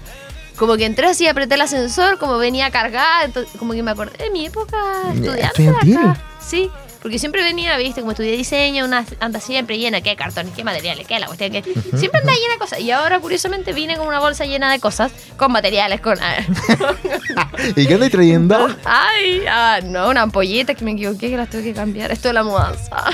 [0.58, 4.18] como que entré así, apreté el ascensor, como venía cargada, entonces, como que me acordé
[4.22, 4.78] de mi época
[5.14, 5.46] estudiante.
[5.46, 5.98] estudiantil.
[5.98, 6.18] acá.
[6.42, 6.70] Sí,
[7.02, 11.08] porque siempre venía, viste, como estudié diseño, una anda siempre llena, qué cartones, qué materiales,
[11.08, 12.80] qué la cuestión, que siempre anda llena de cosas.
[12.80, 16.18] Y ahora, curiosamente, vine con una bolsa llena de cosas, con materiales, con...
[17.76, 18.76] ¿Y qué andas trayendo?
[18.86, 22.12] Ay, ah, no, una ampolleta que me equivoqué, que las tuve que cambiar.
[22.12, 23.06] Esto de la mudanza.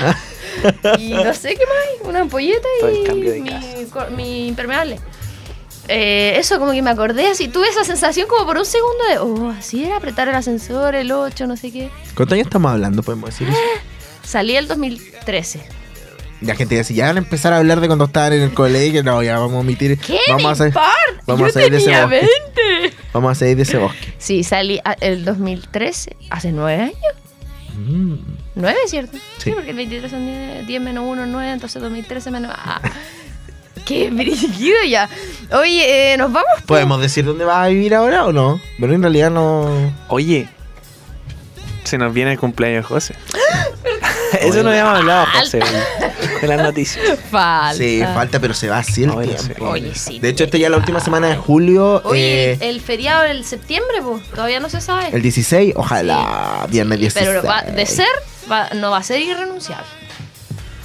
[0.98, 4.98] y no sé qué más, una ampolleta y mi, mi impermeable.
[5.88, 9.18] Eh, eso como que me acordé así, tuve esa sensación como por un segundo de,
[9.18, 11.90] oh, así era apretar el ascensor, el 8, no sé qué.
[12.14, 13.02] ¿Cuántos años estamos hablando?
[13.02, 13.58] Podemos decir eso.
[14.22, 15.60] Salí el 2013.
[16.40, 19.02] La gente dice, ya van a empezar a hablar de cuando estaban en el colegio.
[19.02, 19.98] No, ya vamos a omitir.
[19.98, 20.72] ¿Qué vamos me a hacer,
[21.26, 22.28] vamos Yo a salir de ese bosque.
[22.86, 22.96] 20.
[23.12, 24.14] Vamos a salir de ese bosque.
[24.18, 26.96] Sí, salí a- el 2013, hace nueve años.
[27.76, 28.14] Mm.
[28.56, 29.18] 9, ¿cierto?
[29.38, 29.50] Sí.
[29.52, 32.52] porque el 23 son 10, 10 menos 1, 9, entonces 2013 menos...
[32.54, 32.80] Ah,
[33.84, 35.08] ¡Qué brígido ya!
[35.52, 36.48] Oye, eh, ¿nos vamos?
[36.60, 36.66] po?
[36.66, 38.60] ¿Podemos decir dónde vas a vivir ahora o no?
[38.80, 39.92] Pero en realidad no.
[40.08, 40.48] Oye,
[41.84, 43.14] se nos viene el cumpleaños de José.
[44.40, 45.60] Eso no habíamos hablado, José,
[46.40, 47.18] de las noticias.
[47.30, 47.74] Falta.
[47.74, 49.54] Sí, falta, pero se va así el Oye, tiempo.
[49.54, 49.62] sí.
[49.64, 50.18] Oye, sí.
[50.18, 52.02] De hecho, esta ya es la última semana de julio.
[52.04, 55.10] Oye, eh, el feriado del septiembre, pues, todavía no se sabe.
[55.12, 57.28] el 16, ojalá, viernes 16.
[57.28, 58.08] Pero va- de ser,
[58.50, 59.86] va- no va a ser irrenunciable.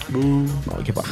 [0.10, 1.12] No, qué paja.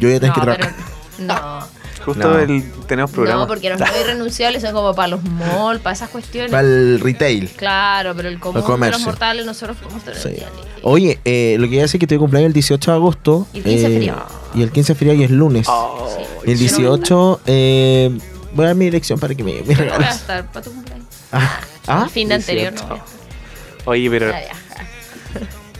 [0.00, 0.89] Yo ya tengo No, que pero, trabajar.
[1.20, 1.60] No,
[2.04, 2.38] Justo No.
[2.38, 3.40] el, tenemos programa.
[3.42, 6.50] no, porque los no irrenunciables son como para los malls, para esas cuestiones.
[6.50, 7.48] Para el retail.
[7.50, 8.98] Claro, pero el común de comercio.
[8.98, 10.42] los mortales nosotros podemos tener Sí.
[10.82, 13.46] Oye, eh, lo que iba a decir es que tuve cumpleaños el 18 de agosto.
[13.52, 14.26] Y el 15 eh, feriado.
[14.54, 15.66] Y el 15 feriado y es lunes.
[15.68, 16.08] Oh,
[16.46, 18.18] y el 18, eh,
[18.54, 20.16] voy a dar mi dirección para que me, me no voy a regales.
[20.16, 21.06] estar para tu cumpleaños.
[21.32, 22.88] Ah, ah, El fin de anterior no 18.
[22.88, 23.88] voy a estar.
[23.88, 24.86] Oye, pero Voy a viajar.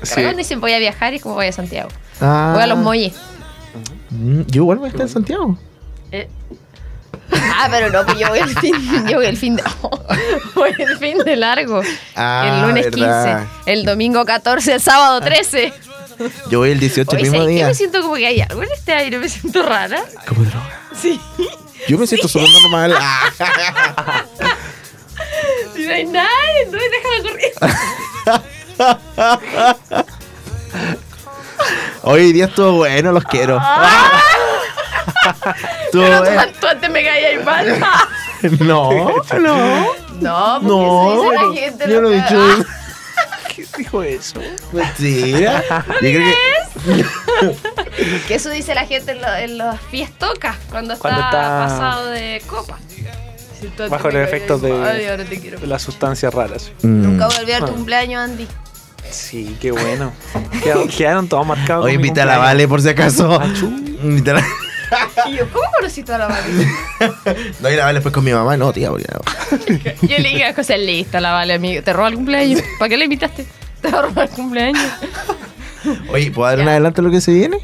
[0.02, 1.88] sí, dicen voy a viajar y como voy a Santiago.
[2.20, 2.52] ah.
[2.54, 3.14] Voy a los Molles.
[4.10, 5.58] Mm, Yo igual voy a estar en Santiago.
[6.12, 6.28] Eh.
[7.32, 8.74] Ah, pero no, pues yo voy el fin,
[9.08, 9.62] yo voy el fin de,
[10.54, 11.80] voy el fin de largo.
[12.16, 13.46] Ah, el lunes verdad.
[13.64, 15.72] 15, el domingo 14, el sábado 13.
[16.50, 17.66] Yo voy el 18 el mismo día.
[17.68, 20.02] Me siento como que hay algo en este aire, me siento rara.
[20.26, 20.80] Como droga.
[20.94, 21.20] Sí.
[21.88, 22.94] Yo me siento súper normal.
[22.98, 23.30] Ah.
[25.74, 27.52] Si no hay nadie, no déjame correr.
[32.02, 33.60] Hoy día estuvo bueno, los quiero.
[35.92, 37.78] Pero tú, tú antes me caías mal.
[38.60, 38.90] No,
[39.38, 39.86] no.
[40.20, 41.84] No, porque No, eso dice bueno, la gente.
[41.88, 42.64] yo no he dicho eso.
[43.56, 44.40] ¿qué dijo eso?
[44.72, 45.62] Mentira.
[45.88, 46.34] Yo creo
[46.84, 47.56] que.
[48.28, 52.06] Que eso dice la gente en, lo- en las fiestocas, cuando está, Cuando está- pasado
[52.10, 52.78] de copa.
[53.60, 54.62] Si Bajo los efectos.
[54.62, 56.70] De las sustancias raras.
[56.82, 57.02] Mm.
[57.02, 57.72] Nunca voy a olvidar tu Ah.
[57.74, 58.48] cumpleaños, Andy.
[59.10, 60.12] Sí, qué bueno.
[60.62, 61.86] Quedaron, quedaron todos marcados.
[61.86, 62.38] Mi invita a la.
[62.38, 63.38] Vale por si acaso.
[63.40, 63.66] Ah, chu.
[64.02, 64.44] Invita a la-
[65.30, 66.68] Y yo, ¿cómo conociste a la Vale?
[67.60, 68.56] No, y la Vale después con mi mamá.
[68.56, 69.20] No, tía, porque no.
[70.08, 71.82] Yo le dije a José, lista la Vale, amigo.
[71.82, 72.60] Te roba el cumpleaños.
[72.78, 73.46] ¿Para qué le invitaste?
[73.80, 74.82] Te va a robar el cumpleaños.
[76.12, 77.58] Oye, ¿puedo dar un adelanto de lo que se viene?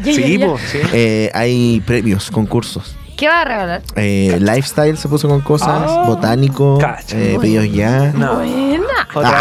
[0.00, 0.46] Ya, ya, Sí, ya.
[0.46, 0.78] po, sí.
[0.92, 2.96] Eh, hay premios, concursos.
[3.16, 3.82] ¿Qué va a regalar?
[3.94, 6.04] Eh, lifestyle se puso con cosas, Ah.
[6.06, 6.78] botánico,
[7.10, 8.10] eh, pedidos ya.
[8.14, 8.34] No.
[8.36, 8.82] Buena.
[9.14, 9.38] Otra,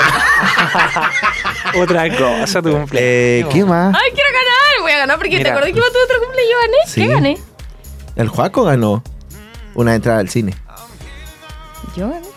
[1.79, 2.73] otra cosa, tu Eh,
[3.43, 3.53] cumpleaños.
[3.53, 3.95] ¿Qué más?
[3.95, 4.81] Ay, quiero ganar.
[4.81, 6.51] Voy a ganar porque te acordé que iba a tu otro cumpleaños.
[6.51, 6.77] Yo gané.
[6.87, 7.01] Sí.
[7.01, 7.37] ¿Qué gané?
[8.15, 9.03] El Juaco ganó
[9.75, 10.55] una entrada al cine.
[11.95, 12.27] Yo gané.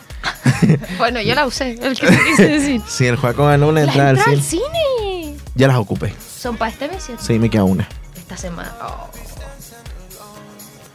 [0.98, 1.78] bueno, yo la usé.
[1.82, 2.82] El que quise decir.
[2.88, 4.36] Sí, el Juaco ganó una entrada al cine.
[4.36, 5.36] al cine.
[5.54, 6.14] Ya las ocupé.
[6.38, 7.22] Son para este mes, ¿cierto?
[7.24, 7.88] Sí, me queda una.
[8.16, 8.72] Esta semana.
[8.82, 9.08] Oh.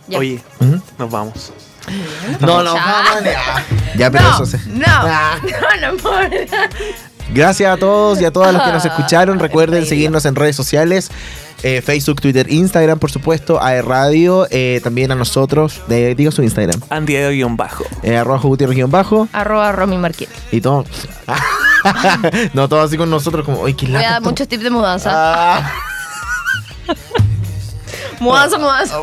[0.07, 0.17] Ya.
[0.17, 0.39] Oye,
[0.97, 1.53] nos vamos.
[2.39, 3.65] No, no, vamos, ya.
[3.95, 4.57] Ya, pero no, eso se.
[4.69, 5.37] no, Ah.
[5.81, 6.29] no, no, por
[7.34, 9.39] Gracias a todos y a todas los que nos escucharon.
[9.39, 11.09] Recuerden seguirnos en redes sociales.
[11.63, 16.41] eh, Facebook, Twitter, Instagram, por supuesto, a Radio, eh, también a nosotros, de, diga su
[16.41, 17.84] Instagram, Andy de guion bajo.
[18.01, 20.30] eh, arroba Gutiérrez guion bajo Arroba Romy Marquette.
[20.53, 20.86] y todo.
[22.53, 24.30] no, todo así con nosotros, como, oye, qué Voy a dar esto".
[24.30, 25.11] muchos tips de mudanza.
[25.13, 25.71] Ah.
[28.21, 28.95] mudanza, mudanza.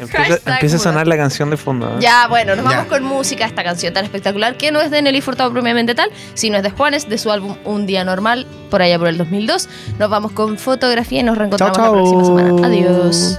[0.00, 1.88] Empieza, a sonar la canción de fondo.
[1.88, 1.96] ¿eh?
[2.00, 2.88] Ya, bueno, nos vamos Ya.
[2.88, 6.56] con música, esta canción tan espectacular que no es de Nelly Furtado propiamente tal, sino
[6.56, 9.68] es de Juanes, de su álbum Un Día Normal, por allá por el 2002.
[9.98, 12.66] Nos vamos con fotografía y nos reencontramos la próxima semana.
[12.66, 13.38] Adiós.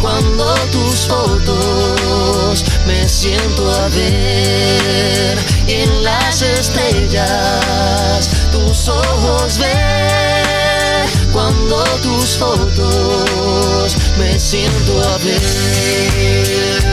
[0.00, 11.82] cuando tus fotos me siento a ver y en las estrellas tus ojos ver cuando
[12.02, 16.92] tus fotos me siento a ver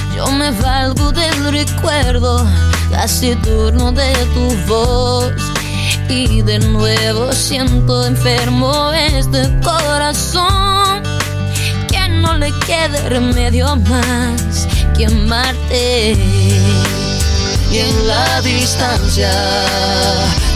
[0.15, 2.45] yo me valgo del recuerdo
[2.91, 5.33] taciturno de tu voz.
[6.09, 11.03] Y de nuevo siento enfermo este corazón
[11.89, 16.17] que no le quede remedio más que amarte.
[17.71, 19.31] y en la distancia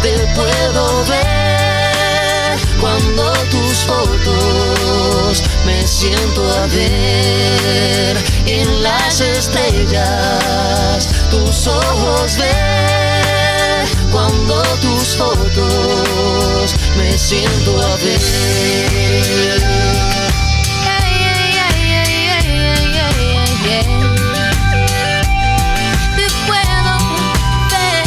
[0.02, 1.45] te puedo ver
[2.86, 8.16] cuando tus fotos me siento a ver
[8.46, 19.56] en las estrellas tus ojos ver cuando tus fotos me siento a ver
[26.16, 26.94] Te puedo
[27.72, 28.06] ver.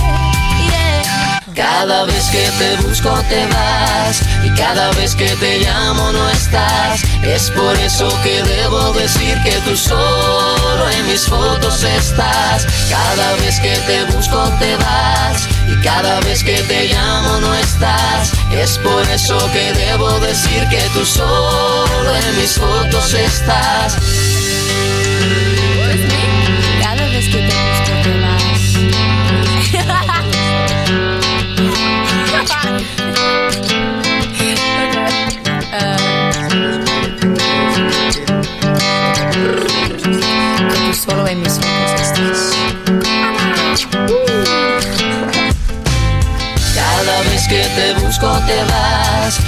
[1.54, 4.22] Cada vez que te busco te vas
[4.58, 7.02] cada vez que te llamo no estás.
[7.22, 12.66] Es por eso que debo decir que tú solo en mis fotos estás.
[12.90, 18.32] Cada vez que te busco te vas y cada vez que te llamo no estás.
[18.52, 23.96] Es por eso que debo decir que tú solo en mis fotos estás.
[48.48, 49.47] Te vas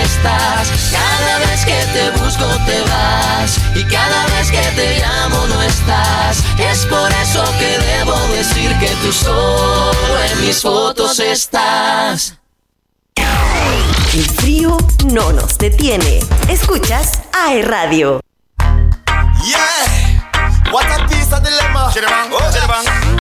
[0.00, 6.38] Cada vez que te busco te vas y cada vez que te llamo no estás.
[6.58, 12.34] Es por eso que debo decir que tú solo en mis fotos estás.
[14.14, 14.76] El frío
[15.12, 16.20] no nos detiene.
[16.48, 18.20] Escuchas AE Radio.
[19.44, 21.90] Yeah, what a piece of dilemma.
[22.30, 22.97] Oh,